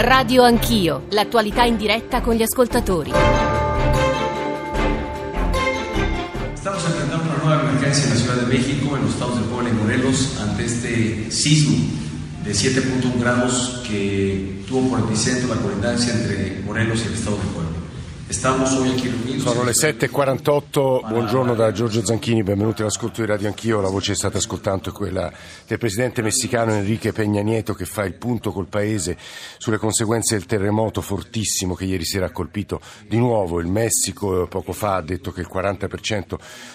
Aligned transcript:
Radio 0.00 0.44
Anch'io, 0.44 1.06
l'attualità 1.10 1.64
in 1.64 1.76
diretta 1.76 2.20
con 2.20 2.36
gli 2.36 2.42
ascoltatori. 2.42 3.10
Estamos 6.54 6.84
enfrentando 6.84 7.24
una 7.24 7.42
nueva 7.42 7.62
emergencia 7.62 8.04
en 8.04 8.10
la 8.10 8.16
Ciudad 8.16 8.36
de 8.36 8.46
México, 8.46 8.96
en 8.96 9.02
los 9.02 9.14
estados 9.14 9.40
de 9.40 9.46
Puebla 9.48 9.70
y 9.70 9.72
Morelos, 9.72 10.38
ante 10.40 10.66
este 10.66 11.32
sismo 11.32 11.78
de 12.44 12.52
7.1 12.52 13.18
grados 13.18 13.82
que 13.88 14.62
tuvo 14.68 14.88
por 14.88 15.00
epicentro 15.00 15.52
la 15.52 15.60
colindancia 15.60 16.14
entre 16.14 16.62
Morelos 16.64 17.02
y 17.02 17.08
el 17.08 17.14
estado 17.14 17.36
de 17.38 17.42
Puebla. 17.42 17.87
Sono 18.30 19.64
le 19.64 19.72
7.48, 19.72 21.08
buongiorno 21.08 21.54
da 21.54 21.72
Giorgio 21.72 22.04
Zanchini, 22.04 22.42
benvenuti 22.42 22.82
all'ascolto 22.82 23.22
di 23.22 23.26
Radio 23.26 23.48
Anch'io, 23.48 23.80
la 23.80 23.88
voce 23.88 24.10
che 24.10 24.18
state 24.18 24.36
ascoltando 24.36 24.90
è 24.90 24.92
quella 24.92 25.32
del 25.66 25.78
presidente 25.78 26.20
messicano 26.20 26.72
Enrique 26.72 27.14
Peña 27.14 27.42
Nieto 27.42 27.72
che 27.72 27.86
fa 27.86 28.04
il 28.04 28.16
punto 28.16 28.52
col 28.52 28.66
paese 28.66 29.16
sulle 29.56 29.78
conseguenze 29.78 30.34
del 30.36 30.44
terremoto 30.44 31.00
fortissimo 31.00 31.74
che 31.74 31.86
ieri 31.86 32.04
sera 32.04 32.26
ha 32.26 32.30
colpito 32.30 32.82
di 33.06 33.16
nuovo 33.16 33.60
il 33.60 33.66
Messico, 33.66 34.46
poco 34.46 34.74
fa 34.74 34.96
ha 34.96 35.02
detto 35.02 35.32
che 35.32 35.40
il 35.40 35.48
40% 35.50 36.34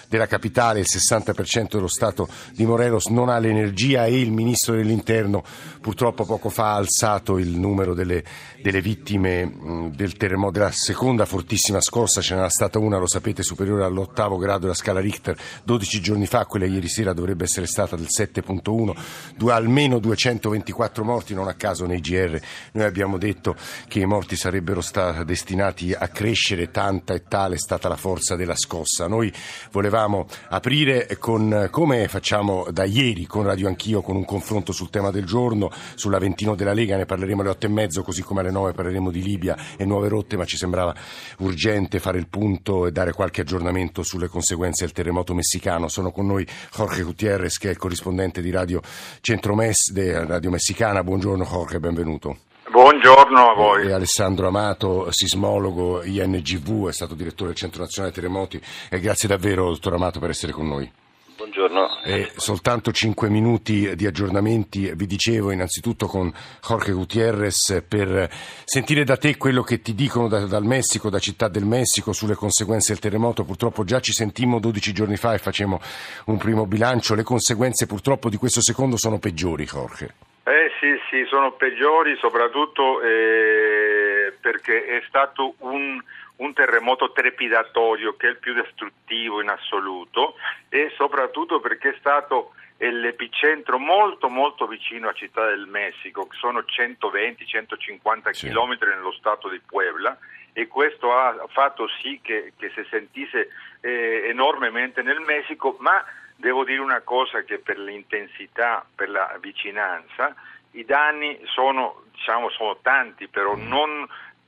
della 0.09 0.25
capitale, 0.25 0.80
il 0.80 0.88
60% 0.89 1.73
dello 1.73 1.88
stato 1.88 2.27
di 2.53 2.66
Morelos 2.66 3.05
non 3.08 3.30
ha 3.30 3.38
l'energia 3.38 4.05
e 4.05 4.20
il 4.20 4.31
ministro 4.31 4.73
dell'interno 4.73 5.44
purtroppo 5.80 6.25
poco 6.25 6.49
fa 6.49 6.72
ha 6.72 6.77
alzato 6.77 7.38
il 7.38 7.49
numero 7.59 7.94
delle, 7.94 8.23
delle 8.59 8.81
vittime 8.81 9.91
del 9.94 10.17
terremoto, 10.17 10.53
della 10.53 10.72
seconda 10.72 11.25
fortissima 11.25 11.41
fortissima 11.43 11.81
scossa, 11.81 12.21
ce 12.21 12.35
n'era 12.35 12.47
stata 12.47 12.79
una, 12.79 12.97
lo 12.97 13.07
sapete, 13.07 13.43
superiore 13.43 13.83
all'ottavo 13.83 14.38
grado 14.38 14.59
della 14.59 14.73
scala 14.73 15.02
Richter 15.02 15.38
12 15.66 15.99
giorni 15.99 16.25
fa, 16.25 16.45
quella 16.45 16.66
ieri 16.66 16.88
sera 16.88 17.11
dovrebbe 17.11 17.43
essere 17.43 17.67
stata 17.67 17.97
del 17.97 18.07
7.1, 18.09 18.95
due, 19.35 19.52
almeno 19.52 19.99
224 19.99 21.03
morti, 21.03 21.33
non 21.33 21.49
a 21.49 21.53
caso 21.55 21.85
nei 21.85 21.99
GR 21.99 22.39
noi 22.71 22.85
abbiamo 22.85 23.17
detto 23.17 23.55
che 23.89 23.99
i 23.99 24.05
morti 24.05 24.38
sarebbero 24.38 24.80
stati 24.80 25.25
destinati 25.25 25.94
a 25.94 26.08
crescere, 26.08 26.71
tanta 26.71 27.14
e 27.14 27.23
tale 27.27 27.55
è 27.55 27.59
stata 27.59 27.89
la 27.89 27.97
forza 27.97 28.38
della 28.38 28.55
scossa. 28.55 29.08
Noi 29.08 29.31
volevamo 29.71 30.27
aprire 30.47 31.17
con, 31.19 31.67
come 31.71 32.08
facciamo 32.08 32.67
da 32.71 32.86
ieri 32.86 33.25
con 33.25 33.44
Radio 33.44 33.67
Anch'io, 33.67 34.02
con 34.02 34.16
un 34.16 34.23
confronto 34.23 34.71
sul 34.71 34.89
tema 34.89 35.11
del 35.11 35.25
giorno, 35.25 35.69
sull'Aventino 35.95 36.55
della 36.55 36.73
Lega, 36.73 36.95
ne 36.95 37.05
parleremo 37.05 37.41
alle 37.41 37.49
otto 37.49 37.66
e 37.66 37.69
mezzo, 37.69 38.02
così 38.02 38.21
come 38.21 38.39
alle 38.39 38.52
nove 38.52 38.71
parleremo 38.71 39.11
di 39.11 39.21
Libia 39.21 39.58
e 39.75 39.83
nuove 39.83 40.08
rotte, 40.08 40.38
ma 40.38 40.45
ci 40.45 40.58
sembrava 40.58 40.95
urgente 41.39 42.00
fare 42.00 42.17
il 42.17 42.28
punto 42.28 42.88
e 42.88 42.92
dare 42.92 43.14
qualche 43.14 43.42
aggiornamento 43.42 44.03
sulle 44.03 44.28
conseguenze 44.28 44.84
del 44.86 44.94
terremoto 44.94 45.34
messicano. 45.34 45.88
Sono 45.88 46.12
con 46.12 46.28
noi 46.28 46.48
Jorge 46.76 47.03
Gutierrez, 47.03 47.58
che 47.58 47.67
è 47.67 47.72
il 47.72 47.78
corrispondente 47.78 48.42
di 48.42 48.52
Radio 48.52 48.81
Centromess, 49.22 49.92
di 49.92 50.11
Radio 50.11 50.50
Messicana. 50.50 51.04
Buongiorno 51.04 51.44
Jorge, 51.44 51.80
benvenuto. 51.80 52.38
Buongiorno 52.72 53.52
a 53.52 53.54
voi. 53.54 53.88
E 53.88 53.92
Alessandro 53.92 54.48
Amato, 54.48 55.11
sismologo 55.11 56.04
INGV, 56.04 56.88
è 56.88 56.94
stato 56.94 57.14
direttore 57.14 57.50
del 57.50 57.58
Centro 57.58 57.81
Nazionale 57.81 58.14
Terremoti. 58.14 58.59
E 58.89 59.00
grazie 59.00 59.28
davvero, 59.28 59.66
dottor 59.66 59.94
Amato, 59.94 60.20
per 60.20 60.31
essere 60.31 60.54
con 60.54 60.67
noi. 60.67 60.92
Buongiorno. 61.36 62.02
Eh, 62.03 62.31
soltanto 62.36 62.92
cinque 62.92 63.28
minuti 63.30 63.95
di 63.95 64.06
aggiornamenti, 64.06 64.92
vi 64.95 65.06
dicevo 65.06 65.52
innanzitutto 65.52 66.06
con 66.06 66.31
Jorge 66.62 66.92
Gutierrez 66.92 67.84
per 67.88 68.30
sentire 68.64 69.03
da 69.03 69.17
te 69.17 69.38
quello 69.38 69.64
che 69.64 69.81
ti 69.81 69.95
dicono 69.95 70.28
da, 70.28 70.45
dal 70.45 70.64
Messico, 70.64 71.09
da 71.09 71.20
Città 71.20 71.48
del 71.48 71.66
Messico 71.66 72.14
sulle 72.14 72.36
conseguenze 72.36 72.94
del 72.94 73.02
terremoto. 73.02 73.44
Purtroppo 73.44 73.84
già 73.84 74.00
ci 74.00 74.11
sentimmo 74.11 74.59
12 74.59 74.94
giorni 74.94 75.17
fa 75.17 75.34
e 75.34 75.39
facemmo 75.39 75.80
un 76.26 76.38
primo 76.38 76.67
bilancio. 76.67 77.16
Le 77.16 77.23
conseguenze 77.23 77.88
purtroppo 77.88 78.30
di 78.30 78.38
questo 78.38 78.61
secondo 78.61 78.95
sono 78.95 79.17
peggiori, 79.17 79.66
Jorge. 79.66 80.14
Eh 80.45 80.72
sì, 80.80 81.00
sì, 81.09 81.26
sono 81.30 81.54
peggiori 81.54 82.17
soprattutto 82.17 83.02
eh, 83.02 84.34
perché 84.42 84.86
è 84.86 85.02
stato 85.08 85.56
un 85.59 86.02
un 86.38 86.53
terremoto 86.53 87.12
trepidatorio 87.12 88.16
che 88.16 88.27
è 88.27 88.30
il 88.32 88.38
più 88.38 88.54
distruttivo 88.54 89.42
in 89.42 89.49
assoluto 89.49 90.36
e 90.70 90.92
soprattutto 90.95 91.60
perché 91.60 91.89
è 91.89 91.95
stato 91.99 92.54
l'epicentro 92.77 93.77
molto 93.80 94.30
molto 94.30 94.67
vicino 94.67 95.08
a 95.08 95.14
Città 95.14 95.45
del 95.45 95.67
Messico, 95.67 96.27
che 96.27 96.38
sono 96.38 96.60
120-150 96.60 98.30
sì. 98.32 98.49
km 98.49 98.77
nello 98.80 99.14
stato 99.14 99.48
di 99.48 99.61
Puebla 99.66 100.17
e 100.54 100.67
questo 100.67 101.14
ha 101.14 101.45
fatto 101.49 101.88
sì 102.02 102.20
che, 102.22 102.54
che 102.58 102.72
si 102.76 102.86
sentisse 102.89 103.49
eh, 103.82 104.27
enormemente 104.27 105.02
nel 105.02 105.20
Messico, 105.20 105.77
ma 105.80 106.04
devo 106.36 106.64
dire 106.64 106.80
una 106.80 107.02
cosa 107.02 107.43
che 107.43 107.60
per 107.60 107.80
l'intensità, 107.80 108.86
per 108.93 109.10
la 109.10 109.38
vicinanza, 109.39 110.36
i 110.72 110.86
danni 110.86 111.39
sono, 111.45 112.04
diciamo, 112.11 112.49
sono 112.49 112.77
tanti, 112.82 113.27
però 113.27 113.55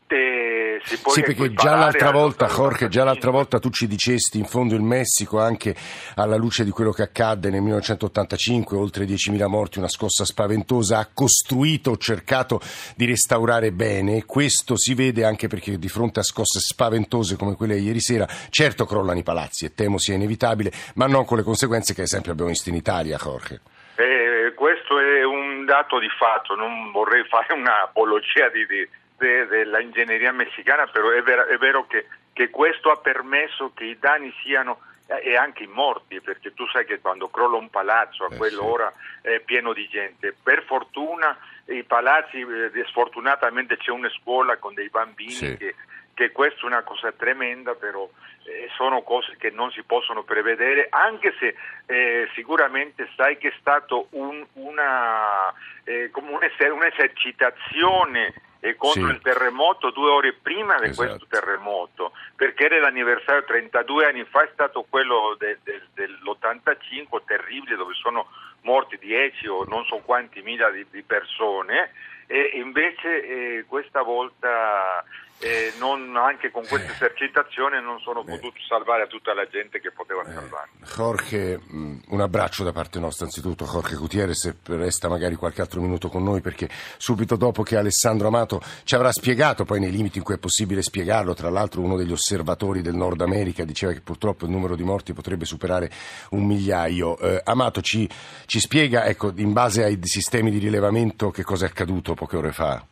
non 0.08 0.20
eh, 0.20 0.80
sì, 0.84 1.22
perché 1.22 1.54
già 1.54 1.76
l'altra 1.76 2.12
volta, 2.12 2.48
Jorge, 2.48 2.90
già 2.90 3.04
l'altra 3.04 3.32
volta 3.32 3.60
tu 3.60 3.70
ci 3.70 3.88
dicesti 3.88 4.38
in 4.38 4.46
fondo 4.46 4.76
il 4.76 4.82
Messico, 4.82 5.40
anche 5.40 5.76
alla 6.16 6.36
luce 6.36 6.64
di 6.64 6.70
quello 6.70 6.92
che 6.92 7.02
accadde 7.02 7.50
nel 7.50 7.62
1985, 7.62 8.78
oltre 8.78 9.06
10.000 9.06 9.48
morti, 9.48 9.80
una 9.80 9.88
scossa 9.88 10.24
spaventosa, 10.24 11.00
ha 11.00 11.10
costruito 11.12 11.98
cercato 11.98 12.60
di 12.96 13.06
restaurare 13.06 13.72
bene. 13.72 14.26
Questo 14.26 14.78
si 14.78 14.94
vede 14.94 15.26
anche 15.26 15.48
perché 15.48 15.80
di 15.80 15.90
fronte 15.90 16.20
a 16.20 16.24
scosse 16.24 16.60
spaventose 16.60 17.36
come 17.36 17.56
quelle 17.56 17.76
di 17.76 17.86
ieri 17.86 18.00
sera, 18.00 18.28
certo 18.50 18.86
crollano 18.86 19.20
i 19.20 19.24
palazzi 19.24 19.66
e 19.66 19.74
temo 19.74 19.98
sia 19.98 20.14
inevitabile, 20.14 20.72
ma 20.96 21.08
non 21.08 21.26
con 21.26 21.38
le 21.38 21.44
conseguenze 21.44 21.94
che 21.96 22.02
ad 22.02 22.08
esempio 22.08 22.32
abbiamo 22.32 22.52
visto 22.52 22.70
in 22.70 22.76
Italia, 22.76 23.18
Jorge. 23.18 23.62
Eh, 23.96 24.54
questo 24.54 25.00
è 25.00 25.24
un 25.24 25.66
dato 25.66 26.00
di 26.00 26.10
fatto, 26.20 26.54
non 26.54 26.92
vorrei 26.92 27.24
fare 27.28 27.54
un'apologia 27.54 28.50
di, 28.50 28.66
di 28.68 28.88
de, 29.18 29.48
dell'ingegneria 29.48 30.32
messicana, 30.32 30.88
però 30.88 31.10
è 31.10 31.22
vero, 31.22 31.46
è 31.46 31.58
vero 31.58 31.86
che, 31.88 32.08
che, 32.34 32.50
questo 32.50 32.92
ha 32.92 32.98
permesso 32.98 33.72
che 33.74 33.86
i 33.86 33.98
danni 34.00 34.34
siano 34.44 34.80
eh, 35.08 35.32
e 35.32 35.38
anche 35.38 35.64
i 35.64 35.68
morti, 35.68 36.22
perché 36.22 36.54
tu 36.54 36.68
sai 36.68 36.86
che 36.86 37.00
quando 37.00 37.30
crolla 37.30 37.58
un 37.58 37.70
palazzo 37.70 38.26
a 38.26 38.34
eh, 38.34 38.38
quell'ora 38.38 38.92
sì. 39.22 39.30
è 39.30 39.40
pieno 39.40 39.74
di 39.74 39.88
gente. 39.88 40.36
Per 40.42 40.64
fortuna 40.64 41.38
i 41.66 41.84
palazzi, 41.84 42.40
eh, 42.40 42.86
sfortunatamente 42.88 43.78
c'è 43.78 43.92
una 43.92 44.10
scuola 44.10 44.58
con 44.58 44.74
dei 44.74 44.90
bambini 44.90 45.32
sì. 45.32 45.58
che, 45.58 45.76
che 46.14 46.32
questa 46.32 46.62
è 46.62 46.66
una 46.66 46.84
cosa 46.84 47.12
tremenda, 47.12 47.76
però 47.76 48.10
eh, 48.46 48.70
sono 48.76 49.02
cose 49.02 49.36
che 49.38 49.50
non 49.50 49.72
si 49.72 49.84
possono 49.84 50.24
prevedere, 50.24 50.88
anche 50.90 51.34
se 51.40 51.56
eh, 51.86 52.30
sicuramente 52.34 53.10
sai 53.16 53.38
che 53.38 53.50
è 53.50 53.54
stato 53.60 54.08
un, 54.12 54.46
una, 54.54 55.54
eh, 55.84 56.10
come 56.12 56.32
un'esercitazione 56.32 58.34
e 58.66 58.76
contro 58.78 59.06
sì. 59.06 59.14
il 59.14 59.22
terremoto 59.22 59.92
due 59.92 60.10
ore 60.10 60.34
prima 60.34 60.80
di 60.80 60.90
esatto. 60.90 61.08
questo 61.08 61.28
terremoto, 61.30 62.14
perché 62.36 62.66
era 62.66 62.80
l'anniversario 62.80 63.44
32 63.44 64.06
anni 64.08 64.24
fa, 64.26 64.42
è 64.42 64.50
stato 64.54 64.88
quello 64.90 65.36
de, 65.38 65.60
de, 65.64 65.84
dell'85 65.94 67.26
terribile 67.28 67.76
dove 67.76 67.94
sono 67.94 68.28
morti 68.62 68.98
10 68.98 69.48
o 69.50 69.66
non 69.66 69.86
so 69.86 69.98
quanti 69.98 70.42
mila 70.42 70.72
di, 70.72 70.84
di 70.90 71.04
persone 71.04 71.92
e 72.26 72.54
invece 72.56 73.24
eh, 73.58 73.66
questa 73.68 74.02
volta 74.02 75.04
eh, 75.46 75.74
non, 75.78 76.18
anche 76.18 76.50
con 76.50 76.66
questa 76.66 76.92
eh. 76.92 76.96
esercitazione 76.96 77.80
non 77.80 78.00
sono 78.00 78.24
potuto 78.24 78.58
salvare 78.68 79.06
tutta 79.06 79.32
la 79.36 79.48
gente 79.48 79.80
che 79.80 79.92
poteva 79.92 80.24
eh. 80.24 80.34
salvare. 80.34 80.70
Jorge, 80.84 81.62
mm, 81.72 81.98
un 82.08 82.22
abbraccio 82.22 82.64
da 82.64 82.72
parte 82.72 83.00
nostra 83.00 83.26
anzitutto, 83.26 83.64
Jorge 83.66 83.96
Gutierrez, 83.96 84.56
resta 84.66 85.08
magari 85.08 85.36
qualche 85.36 85.62
altro 85.62 85.82
minuto 85.82 86.10
con 86.10 86.24
noi 86.24 86.42
perché 86.42 86.68
subito 86.98 87.36
dopo 87.36 87.62
che 87.62 87.78
Alessandro 87.78 88.30
Amato 88.30 88.60
ci 88.86 88.96
avrà 88.96 89.12
spiegato, 89.12 89.66
poi 89.66 89.80
nei 89.80 89.92
limiti 89.92 90.18
in 90.18 90.24
cui 90.24 90.34
è 90.34 90.40
possibile 90.40 90.82
spiegarlo, 90.82 91.36
tra 91.36 91.52
l'altro 91.52 91.82
uno 91.82 91.96
degli 91.96 92.12
osservatori 92.12 92.82
del 92.82 92.96
Nord 92.96 93.22
America 93.22 93.64
diceva 93.66 93.94
che 93.94 94.02
purtroppo 94.02 94.46
il 94.46 94.52
numero 94.52 94.76
di 94.76 94.84
morti 94.84 95.14
potrebbe 95.14 95.46
superare 95.46 95.92
un 96.32 96.44
migliaio. 96.44 97.20
Eh, 97.20 97.42
Amato 97.44 97.82
ci, 97.82 98.10
ci 98.48 98.60
spiega, 98.60 99.06
ecco, 99.06 99.32
in 99.36 99.54
base 99.54 99.84
ai 99.84 100.00
sistemi 100.02 100.50
di 100.50 100.58
rilevamento, 100.58 101.30
che 101.30 101.44
cosa 101.44 101.68
è 101.68 101.70
accaduto 101.70 102.16
poche 102.16 102.38
ore 102.38 102.52
fa. 102.52 102.84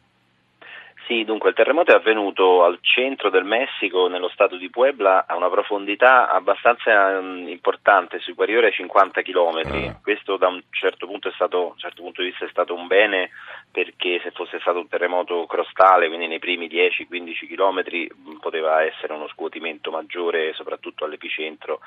Sì, 1.14 1.26
dunque 1.26 1.50
il 1.50 1.56
terremoto 1.56 1.92
è 1.92 1.96
avvenuto 1.96 2.64
al 2.64 2.80
centro 2.82 3.30
del 3.30 3.44
Messico, 3.44 4.08
nello 4.08 4.30
stato 4.30 4.56
di 4.56 4.72
Puebla, 4.72 5.28
a 5.28 5.36
una 5.36 5.48
profondità 5.48 6.28
abbastanza 6.28 7.20
um, 7.20 7.48
importante, 7.48 8.18
superiore 8.18 8.68
ai 8.68 8.74
50 8.74 9.22
km. 9.22 9.62
Uh. 9.64 10.02
Questo 10.02 10.38
da 10.38 10.48
un 10.48 10.60
certo, 10.72 11.08
stato, 11.36 11.68
un 11.68 11.78
certo 11.78 12.02
punto, 12.02 12.24
di 12.24 12.30
vista 12.30 12.46
è 12.46 12.50
stato 12.50 12.74
un 12.74 12.88
bene 12.88 13.30
perché 13.70 14.22
se 14.24 14.32
fosse 14.32 14.60
stato 14.60 14.80
un 14.80 14.88
terremoto 14.88 15.46
crostale, 15.46 16.08
quindi 16.08 16.26
nei 16.26 16.40
primi 16.40 16.66
10-15 16.68 17.48
km, 17.48 18.40
poteva 18.40 18.82
essere 18.82 19.14
uno 19.14 19.28
scuotimento 19.28 19.92
maggiore, 19.92 20.54
soprattutto 20.54 21.06
all'epicentro, 21.06 21.80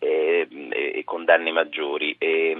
e, 0.00 0.48
e, 0.50 0.92
e 0.96 1.04
con 1.04 1.24
danni 1.24 1.52
maggiori. 1.52 2.16
E, 2.18 2.56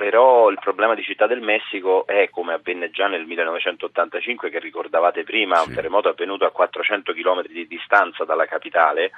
però 0.00 0.48
il 0.48 0.58
problema 0.58 0.94
di 0.94 1.02
Città 1.02 1.26
del 1.26 1.42
Messico 1.42 2.06
è, 2.06 2.30
come 2.30 2.54
avvenne 2.54 2.90
già 2.90 3.06
nel 3.06 3.26
1985, 3.26 4.48
che 4.48 4.58
ricordavate 4.58 5.24
prima, 5.24 5.56
sì. 5.56 5.68
un 5.68 5.74
terremoto 5.74 6.08
avvenuto 6.08 6.46
a 6.46 6.50
400 6.50 7.12
km 7.12 7.42
di 7.46 7.66
distanza 7.66 8.24
dalla 8.24 8.46
capitale, 8.46 9.10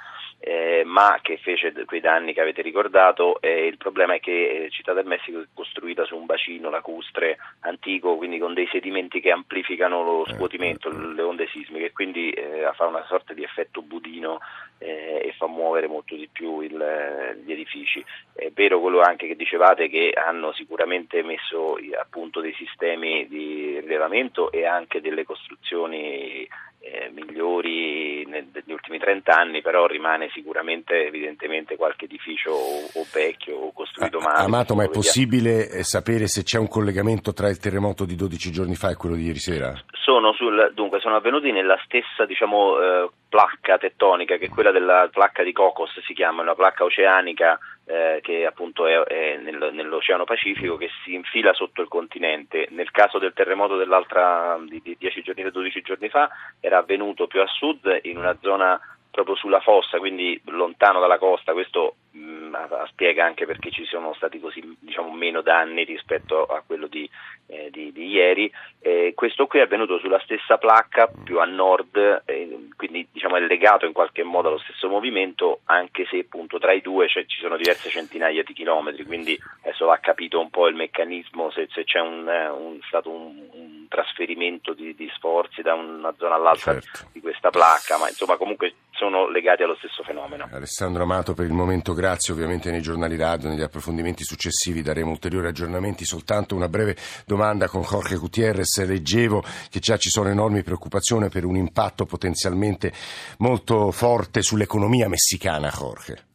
eh, 0.44 0.82
ma 0.84 1.20
che 1.22 1.36
fece 1.36 1.72
quei 1.84 2.00
danni 2.00 2.34
che 2.34 2.40
avete 2.40 2.62
ricordato. 2.62 3.40
Eh, 3.40 3.66
il 3.66 3.76
problema 3.76 4.14
è 4.14 4.20
che 4.20 4.66
Città 4.70 4.92
del 4.92 5.06
Messico 5.06 5.40
è 5.40 5.44
costruita 5.54 6.04
su 6.04 6.16
un 6.16 6.26
bacino 6.26 6.68
lacustre 6.68 7.38
antico, 7.60 8.16
quindi 8.16 8.38
con 8.38 8.52
dei 8.52 8.66
sedimenti 8.66 9.20
che 9.20 9.30
amplificano 9.30 10.02
lo 10.02 10.26
eh, 10.26 10.34
scuotimento, 10.34 10.90
eh, 10.90 11.14
le 11.14 11.22
onde 11.22 11.46
sismiche, 11.46 11.92
quindi 11.92 12.30
eh, 12.30 12.68
fa 12.74 12.86
una 12.86 13.04
sorta 13.06 13.34
di 13.34 13.44
effetto 13.44 13.82
budino 13.82 14.40
eh, 14.78 15.22
e 15.26 15.34
fa 15.38 15.46
muovere 15.46 15.86
molto 15.86 16.16
di 16.16 16.28
più 16.30 16.60
il, 16.60 17.40
gli 17.44 17.52
edifici. 17.52 18.04
È 18.34 18.50
vero 18.52 18.80
quello 18.80 19.00
anche 19.00 19.28
che 19.28 19.36
dicevate 19.36 19.88
che 19.88 20.12
hanno 20.12 20.52
sicuramente 20.52 21.22
messo 21.22 21.76
appunto 22.00 22.40
dei 22.40 22.54
sistemi 22.54 23.28
di 23.28 23.78
rilevamento 23.78 24.50
e 24.50 24.66
anche 24.66 25.00
delle 25.00 25.24
costruzioni 25.24 26.48
eh, 26.82 27.10
migliori 27.14 28.26
negli 28.26 28.72
ultimi 28.72 28.98
30 28.98 29.32
anni, 29.32 29.62
però 29.62 29.86
rimane 29.86 30.30
sicuramente 30.32 31.06
evidentemente 31.06 31.76
qualche 31.76 32.06
edificio 32.06 32.50
o, 32.50 33.00
o 33.00 33.06
vecchio 33.12 33.56
o 33.56 33.72
costruito 33.72 34.18
male. 34.18 34.44
Amato, 34.44 34.74
ma 34.74 34.84
è 34.84 34.90
possibile 34.90 35.68
eh, 35.68 35.84
sapere 35.84 36.26
se 36.26 36.42
c'è 36.42 36.58
un 36.58 36.68
collegamento 36.68 37.32
tra 37.32 37.48
il 37.48 37.58
terremoto 37.58 38.04
di 38.04 38.16
12 38.16 38.50
giorni 38.50 38.74
fa 38.74 38.90
e 38.90 38.96
quello 38.96 39.14
di 39.14 39.26
ieri 39.26 39.38
sera? 39.38 39.72
Sono, 40.02 40.32
sul, 40.32 40.72
dunque, 40.74 40.98
sono 40.98 41.16
avvenuti 41.16 41.52
nella 41.52 41.78
stessa 41.84 42.26
diciamo, 42.26 42.80
eh, 42.80 43.10
placca 43.32 43.78
tettonica, 43.78 44.36
che 44.36 44.44
è 44.44 44.48
quella 44.50 44.72
della 44.72 45.08
placca 45.10 45.42
di 45.42 45.52
Cocos, 45.52 46.00
si 46.04 46.12
chiama, 46.12 46.42
una 46.42 46.54
placca 46.54 46.84
oceanica 46.84 47.58
eh, 47.86 48.18
che 48.20 48.44
appunto 48.44 48.86
è, 48.86 48.94
è 49.04 49.38
nel, 49.38 49.70
nell'Oceano 49.72 50.24
Pacifico 50.24 50.76
che 50.76 50.90
si 51.02 51.14
infila 51.14 51.54
sotto 51.54 51.80
il 51.80 51.88
continente. 51.88 52.66
Nel 52.72 52.90
caso 52.90 53.18
del 53.18 53.32
terremoto 53.32 53.78
dell'altra 53.78 54.60
di, 54.68 54.82
di 54.82 54.96
10 54.98 55.22
giorni, 55.22 55.50
12 55.50 55.80
giorni 55.80 56.10
fa 56.10 56.28
era 56.60 56.76
avvenuto 56.76 57.26
più 57.26 57.40
a 57.40 57.46
sud 57.46 58.00
in 58.02 58.18
una 58.18 58.36
zona 58.42 58.78
proprio 59.12 59.36
sulla 59.36 59.60
fossa, 59.60 59.98
quindi 59.98 60.40
lontano 60.46 60.98
dalla 60.98 61.18
costa, 61.18 61.52
questo 61.52 61.96
mh, 62.12 62.18
mm, 62.18 62.54
spiega 62.88 63.24
anche 63.24 63.44
perché 63.44 63.70
ci 63.70 63.84
sono 63.84 64.14
stati 64.14 64.40
così 64.40 64.76
diciamo, 64.80 65.10
meno 65.12 65.42
danni 65.42 65.84
rispetto 65.84 66.46
a 66.46 66.62
quello 66.66 66.86
di, 66.86 67.08
eh, 67.46 67.68
di, 67.70 67.92
di 67.92 68.08
ieri. 68.08 68.50
Eh, 68.80 69.12
questo 69.14 69.46
qui 69.46 69.58
è 69.58 69.62
avvenuto 69.62 69.98
sulla 69.98 70.18
stessa 70.20 70.56
placca, 70.56 71.10
più 71.24 71.38
a 71.40 71.44
nord, 71.44 72.22
eh, 72.24 72.61
quindi 72.88 73.06
diciamo, 73.12 73.36
è 73.36 73.40
legato 73.40 73.86
in 73.86 73.92
qualche 73.92 74.24
modo 74.24 74.48
allo 74.48 74.58
stesso 74.58 74.88
movimento, 74.88 75.60
anche 75.66 76.04
se 76.10 76.18
appunto 76.18 76.58
tra 76.58 76.72
i 76.72 76.80
due 76.80 77.06
cioè, 77.06 77.24
ci 77.26 77.38
sono 77.38 77.56
diverse 77.56 77.90
centinaia 77.90 78.42
di 78.42 78.52
chilometri, 78.52 79.04
quindi 79.04 79.38
adesso 79.60 79.86
va 79.86 79.98
capito 79.98 80.40
un 80.40 80.50
po' 80.50 80.66
il 80.66 80.74
meccanismo, 80.74 81.52
se, 81.52 81.68
se 81.70 81.84
c'è 81.84 82.00
un, 82.00 82.26
un, 82.26 82.80
stato 82.88 83.08
un, 83.08 83.48
un 83.52 83.86
trasferimento 83.88 84.72
di, 84.72 84.96
di, 84.96 85.08
sforzi 85.14 85.62
da 85.62 85.74
una 85.74 86.12
zona 86.18 86.34
all'altra 86.34 86.72
certo. 86.72 87.10
di 87.12 87.20
questa 87.20 87.50
placca, 87.50 87.98
ma 87.98 88.08
insomma 88.08 88.36
comunque 88.36 88.74
sono 89.02 89.28
legati 89.28 89.64
allo 89.64 89.74
stesso 89.74 90.04
fenomeno. 90.04 90.48
Alessandro 90.52 91.02
Amato, 91.02 91.34
per 91.34 91.46
il 91.46 91.52
momento 91.52 91.92
grazie, 91.92 92.32
ovviamente 92.32 92.70
nei 92.70 92.80
giornali 92.80 93.16
radio, 93.16 93.48
negli 93.48 93.60
approfondimenti 93.60 94.22
successivi 94.22 94.80
daremo 94.80 95.10
ulteriori 95.10 95.48
aggiornamenti, 95.48 96.04
soltanto 96.04 96.54
una 96.54 96.68
breve 96.68 96.94
domanda 97.26 97.66
con 97.66 97.82
Jorge 97.82 98.16
Gutierrez, 98.16 98.86
leggevo 98.86 99.42
che 99.70 99.80
già 99.80 99.96
ci 99.96 100.08
sono 100.08 100.28
enormi 100.28 100.62
preoccupazioni 100.62 101.28
per 101.30 101.44
un 101.44 101.56
impatto 101.56 102.04
potenzialmente 102.04 102.92
molto 103.38 103.90
forte 103.90 104.40
sull'economia 104.40 105.08
messicana, 105.08 105.68
Jorge 105.68 106.30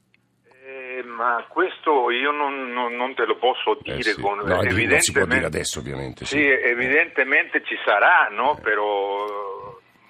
eh, 0.97 1.03
ma 1.03 1.45
questo 1.47 2.11
io 2.11 2.31
non, 2.31 2.71
non, 2.71 2.95
non, 2.95 3.13
te 3.15 3.25
lo 3.25 3.37
posso 3.37 3.77
eh 3.79 3.93
dire 3.95 3.99
eh 3.99 4.13
sì. 4.13 4.21
con 4.21 4.39
no, 4.39 4.61
evidentemente, 4.61 4.87
non 4.87 5.01
si 5.01 5.11
può 5.11 5.25
dire 5.25 5.45
adesso 5.45 5.79
ovviamente 5.79 6.25
sì, 6.25 6.37
sì 6.37 6.47
evidentemente 6.47 7.63
ci 7.63 7.75
sarà 7.85 8.27
no? 8.31 8.57
eh. 8.57 8.61
però 8.61 9.56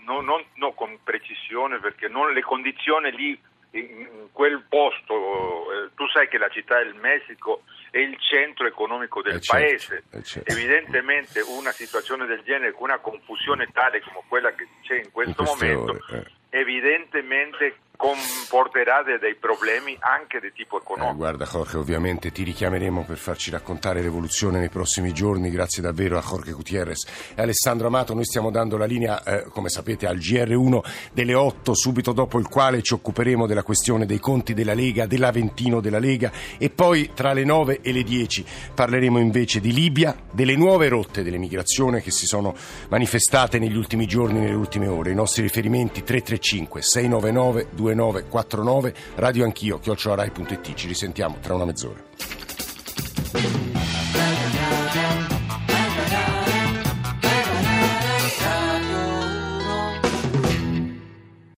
no, 0.08 0.22
non, 0.22 0.44
no, 0.56 0.72
con 0.72 0.98
precisione 1.04 1.80
perché 1.80 2.08
non 2.08 2.32
le 2.32 2.42
condizioni 2.42 3.12
lì 3.12 3.40
in 3.72 4.30
quel 4.32 4.64
posto, 4.68 5.14
eh, 5.14 5.90
tu 5.94 6.08
sai 6.08 6.30
che 6.30 6.38
la 6.38 6.48
città 6.50 6.82
del 6.82 6.96
Messico 6.96 7.64
è 7.92 8.00
il 8.00 8.18
centro 8.20 8.66
economico 8.66 9.22
del 9.22 9.36
eh 9.36 9.42
certo, 9.42 9.66
paese, 9.66 10.04
eh 10.12 10.24
certo. 10.24 10.52
evidentemente 10.52 11.42
una 11.42 11.72
situazione 11.72 12.26
del 12.26 12.42
genere 12.44 12.72
con 12.72 12.90
una 12.90 13.00
confusione 13.00 13.68
tale 13.74 14.02
come 14.02 14.24
quella 14.28 14.52
che 14.54 14.68
c'è 14.82 14.96
in 15.04 15.12
questo 15.12 15.42
in 15.42 15.48
momento, 15.48 15.92
ore, 15.92 16.26
eh. 16.50 16.60
evidentemente 16.60 17.78
comporterà 17.98 19.04
dei 19.04 19.36
problemi 19.36 19.98
anche 20.00 20.40
di 20.40 20.54
tipo 20.54 20.80
economico. 20.80 21.14
Eh, 21.14 21.18
guarda 21.18 21.46
Jorge, 21.46 21.78
ovviamente 21.78 22.32
ti 22.32 22.44
richiameremo 22.44 23.04
per 23.04 23.18
farci 23.18 23.50
raccontare 23.50 24.02
l'evoluzione 24.02 24.60
nei 24.60 24.70
prossimi 24.70 25.12
giorni, 25.12 25.50
grazie 25.50 25.82
davvero 25.82 26.18
a 26.18 26.22
Jorge 26.22 26.52
Gutierrez 26.52 27.06
e 27.36 27.42
Alessandro 27.42 27.88
Amato, 27.88 28.14
noi 28.14 28.26
stiamo 28.26 28.52
dando 28.52 28.78
la 28.78 28.86
linea, 28.86 29.24
eh, 29.24 29.46
come 29.50 29.70
sapete, 29.70 30.06
al 30.06 30.18
GR1 30.18 30.80
delle 31.12 31.34
8, 31.34 31.74
subito 31.74 32.14
dopo 32.14 32.38
il 32.38 32.48
quale 32.48 32.84
ci 32.84 32.94
occuperemo 32.94 33.48
della 33.48 33.64
questione 33.64 34.06
dei 34.06 34.20
conti 34.20 34.54
della 34.54 34.76
Lega, 34.76 35.08
dell'Aventino 35.08 35.82
della 35.82 36.00
Lega 36.00 36.32
e 36.58 36.70
poi 36.70 37.12
tra 37.16 37.34
le 37.34 37.44
9 37.44 37.82
e 37.82 37.92
le 37.92 38.04
10 38.04 38.46
parleremo 38.76 39.18
invece 39.18 39.60
di 39.60 39.74
Libia, 39.74 40.16
delle 40.32 40.56
nuove 40.56 40.88
rotte 40.88 41.24
dell'emigrazione 41.24 42.02
che 42.02 42.12
si 42.12 42.28
sono 42.28 42.54
manifestate 42.90 43.58
negli 43.58 43.76
ultimi 43.76 44.06
giorni, 44.06 44.40
nelle 44.40 44.54
ultime 44.54 44.88
ore. 44.88 45.12
I 45.12 45.16
nostri 45.16 45.42
riferimenti 45.42 46.04
335 46.04 46.82
699 46.84 47.68
2 47.72 47.87
2949 47.94 48.94
radio 49.16 49.46
anch'io 49.46 49.80
chiocciolarai.it 49.80 50.74
ci 50.74 50.88
risentiamo 50.88 51.38
tra 51.42 51.56
una 51.56 51.66
mezz'ora 51.66 53.77